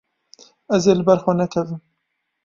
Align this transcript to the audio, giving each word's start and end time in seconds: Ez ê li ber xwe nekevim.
Ez 0.75 0.83
ê 0.91 0.93
li 0.95 1.03
ber 1.07 1.19
xwe 1.23 1.33
nekevim. 1.35 1.81